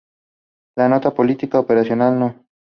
La 0.77 0.89
Nota 0.89 1.13
Política 1.13 1.59
Operacional 1.59 2.17
No. 2.19 2.35